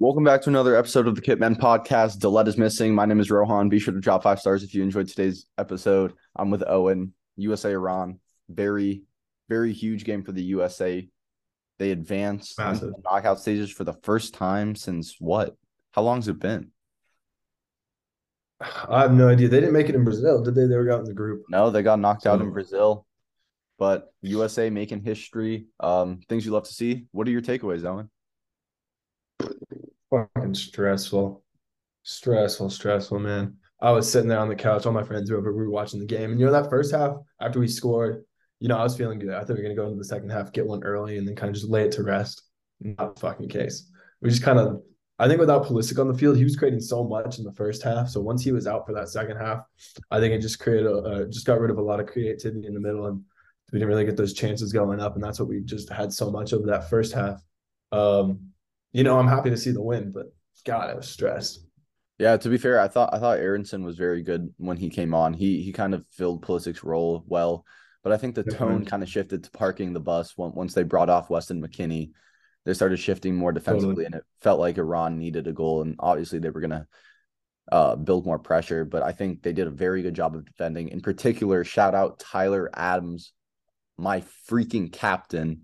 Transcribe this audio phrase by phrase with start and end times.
[0.00, 2.20] Welcome back to another episode of the Kitmen podcast.
[2.20, 2.94] Delet is missing.
[2.94, 3.68] My name is Rohan.
[3.68, 6.14] Be sure to drop five stars if you enjoyed today's episode.
[6.34, 8.18] I'm with Owen, USA Iran.
[8.48, 9.02] Very,
[9.50, 11.06] very huge game for the USA.
[11.78, 12.54] They into Massive.
[12.56, 15.54] the knockout stages for the first time since what?
[15.92, 16.70] How long's it been?
[18.58, 19.48] I have no idea.
[19.48, 20.64] They didn't make it in Brazil, did they?
[20.64, 21.42] They were out in the group.
[21.50, 23.04] No, they got knocked out in Brazil,
[23.78, 25.66] but USA making history.
[25.78, 27.04] Um, things you love to see.
[27.12, 28.08] What are your takeaways, Owen?
[30.10, 31.42] Fucking stressful.
[32.02, 33.56] Stressful, stressful, man.
[33.80, 34.84] I was sitting there on the couch.
[34.84, 35.52] All my friends were over.
[35.52, 36.32] We were watching the game.
[36.32, 38.24] And you know, that first half, after we scored,
[38.58, 39.30] you know, I was feeling good.
[39.30, 41.34] I thought we were to go into the second half, get one early, and then
[41.34, 42.42] kind of just lay it to rest.
[42.80, 43.90] Not the fucking case.
[44.20, 44.82] We just kind of,
[45.18, 47.82] I think without Pulisic on the field, he was creating so much in the first
[47.82, 48.08] half.
[48.08, 49.60] So once he was out for that second half,
[50.10, 52.66] I think it just created, a, uh, just got rid of a lot of creativity
[52.66, 53.06] in the middle.
[53.06, 53.22] And
[53.72, 55.14] we didn't really get those chances going up.
[55.14, 57.40] And that's what we just had so much of that first half.
[57.92, 58.49] Um,
[58.92, 60.26] you know, I'm happy to see the win, but
[60.64, 61.60] God, I was stressed.
[62.18, 65.14] Yeah, to be fair, I thought I thought Aaronson was very good when he came
[65.14, 65.32] on.
[65.32, 67.64] He he kind of filled Pulisic's role well,
[68.02, 70.82] but I think the tone kind of shifted to parking the bus on- once they
[70.82, 72.10] brought off Weston McKennie.
[72.66, 74.04] They started shifting more defensively, Totally.
[74.06, 76.86] and it felt like Iran needed a goal, and obviously they were gonna
[77.72, 78.84] uh, build more pressure.
[78.84, 80.88] But I think they did a very good job of defending.
[80.88, 83.32] In particular, shout out Tyler Adams,
[83.96, 85.62] my freaking captain,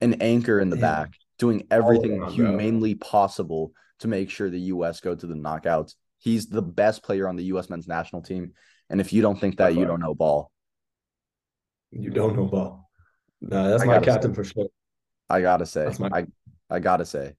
[0.00, 5.00] an anchor in the back, doing everything humanely possible to make sure the U.S.
[5.00, 5.94] go to the knockouts.
[6.18, 7.68] He's the best player on the U.S.
[7.68, 8.52] men's national team,
[8.90, 10.50] and if you don't think that, you don't know ball.
[11.90, 12.90] You don't know ball.
[13.40, 14.68] No, that's I my captain for sure.
[15.28, 16.26] I gotta say, That's my- I
[16.70, 17.34] I gotta say,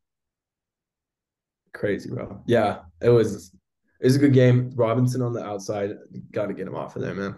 [1.73, 2.41] Crazy, bro.
[2.45, 3.51] Yeah, it was
[3.99, 4.71] it was a good game.
[4.75, 5.91] Robinson on the outside.
[6.31, 7.35] Got to get him off of there, man.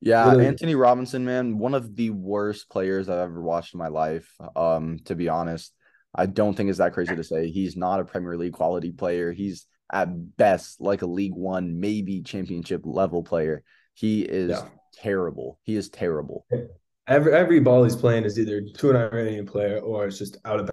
[0.00, 3.88] yeah, Literally- Antonee Robinson, man, one of the worst players I've ever watched in my
[3.88, 4.32] life.
[4.56, 5.74] Um, to be honest,
[6.18, 9.30] I don't think it's that crazy to say he's not a Premier League quality player.
[9.30, 13.62] He's at best like a League One, maybe Championship level player.
[13.94, 14.68] He is Yeah.
[14.94, 15.60] terrible.
[15.62, 16.44] He is terrible.
[17.06, 20.58] Every every ball he's playing is either to an Iranian player or it's just out
[20.58, 20.68] of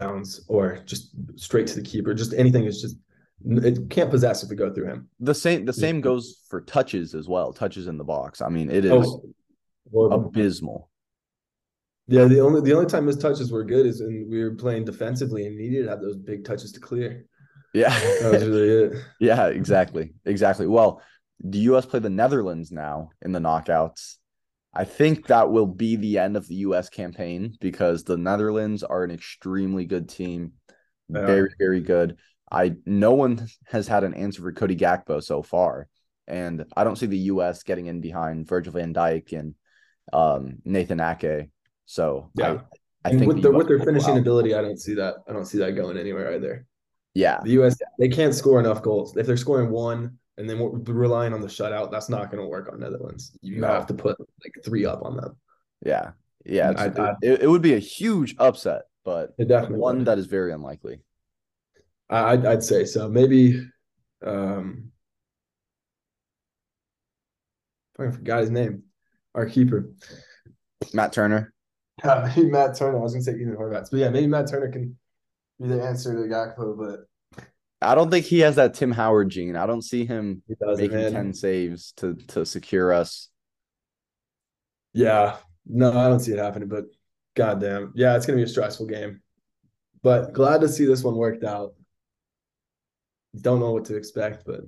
[0.00, 2.14] bounds or just straight to the keeper.
[2.14, 2.96] Just anything is just
[3.44, 5.08] it can't possess if we go through him.
[5.20, 7.52] The same the same goes for touches as well.
[7.52, 8.40] Touches in the box.
[8.40, 8.92] I mean, it is
[9.94, 10.90] Oh, abysmal.
[12.08, 14.86] Yeah, the only the only time his touches were good is when we were playing
[14.86, 17.26] defensively and needed to have those big touches to clear.
[17.74, 17.90] Yeah.
[18.22, 19.04] That was really it.
[19.20, 20.14] yeah, exactly.
[20.24, 20.66] Exactly.
[20.66, 21.02] Well,
[21.40, 24.16] the US play the Netherlands now in the knockouts.
[24.72, 29.04] I think that will be the end of the US campaign because the Netherlands are
[29.04, 30.52] an extremely good team.
[31.10, 32.16] Very, very good.
[32.50, 35.88] I no one has had an answer for Cody Gakpo so far.
[36.26, 39.54] And I don't see the US getting in behind Virgil van Dijk and
[40.12, 41.50] um, Nathan Ake.
[41.90, 42.46] So Yeah.
[42.46, 44.18] I, I And think with the their with their finishing out.
[44.18, 45.14] ability, I don't see that.
[45.26, 46.66] I don't see that going anywhere either.
[47.14, 47.40] Yeah.
[47.42, 47.78] The U.S.
[47.98, 49.16] they can't score enough goals.
[49.16, 52.46] If they're scoring one and then we're relying on the shutout, that's not going to
[52.48, 53.36] work on Netherlands.
[53.40, 53.68] You No.
[53.68, 55.36] have to put like three up on them.
[55.84, 56.10] Yeah.
[56.44, 56.74] Yeah.
[56.76, 60.06] I- I- it, it would be a huge upset, but definitely one would.
[60.08, 61.00] that is very unlikely.
[62.10, 63.08] I, I'd, I'd say so.
[63.08, 63.66] Maybe.
[64.22, 64.92] Um,
[67.98, 68.82] I forgot his name.
[69.34, 69.90] Our keeper.
[70.92, 71.52] Matt Turner.
[72.04, 72.98] Yeah, maybe Matt Turner.
[72.98, 74.96] I was going to say Ethan Horvath, but yeah, maybe Matt Turner can
[75.60, 77.08] be the answer to the Gakpo, but
[77.80, 79.56] I don't think he has that Tim Howard gene.
[79.56, 80.84] I don't see him he doesn't.
[80.84, 81.12] making Man.
[81.12, 83.28] 10 saves to to secure us.
[84.92, 85.36] Yeah,
[85.66, 86.86] no, I don't see it happening, but
[87.36, 89.20] goddamn, yeah, it's gonna be a stressful game.
[90.02, 91.74] But glad to see this one worked out.
[93.40, 94.60] Don't know what to expect, but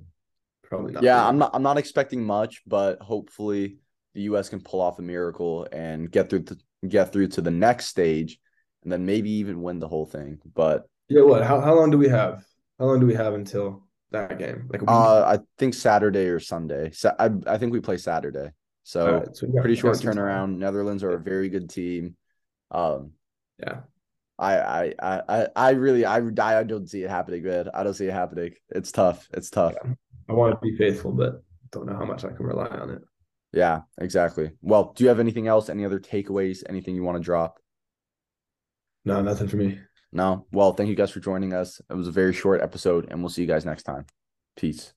[0.63, 1.03] probably not.
[1.03, 3.79] Yeah, I'm not I'm not expecting much, but hopefully
[4.13, 7.51] the US can pull off a miracle and get through to get through to the
[7.51, 8.39] next stage
[8.83, 10.39] and then maybe even win the whole thing.
[10.53, 11.43] But Yeah, what?
[11.43, 12.43] How how long do we have?
[12.79, 14.67] How long do we have until that game?
[14.69, 16.91] Like a uh I think Saturday or Sunday.
[16.91, 18.51] Sa- I I think we play Saturday.
[18.83, 20.57] So right, so pretty short turnaround.
[20.57, 22.15] Netherlands are a very good team.
[22.71, 23.11] Um
[23.59, 23.81] Yeah,
[24.39, 27.69] I, I, I, I- I really, I, I don't see it happening, man.
[27.75, 28.55] I don't see it happening.
[28.69, 29.29] It's tough.
[29.33, 29.75] It's tough.
[30.27, 33.01] I want to be faithful, but don't know how much I can rely on it.
[33.53, 34.51] Yeah, exactly.
[34.61, 35.69] Well, do you have anything else?
[35.69, 36.63] Any other takeaways?
[36.69, 37.59] Anything you want to drop?
[39.03, 39.79] No, nothing for me.
[40.11, 40.45] No.
[40.51, 41.81] Well, thank you guys for joining us.
[41.89, 44.05] It was a very short episode, and we'll see you guys next time.
[44.55, 44.93] Peace.